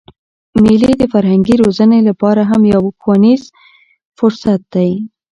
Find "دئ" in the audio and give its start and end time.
4.73-4.91